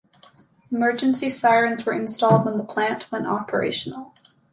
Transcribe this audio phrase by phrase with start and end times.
[0.71, 4.11] Emergency sirens were installed when the plant went operational.